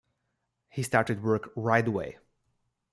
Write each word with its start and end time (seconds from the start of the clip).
He 0.69 0.81
started 0.81 1.21
work 1.21 1.51
right 1.55 1.87
away. 1.87 2.17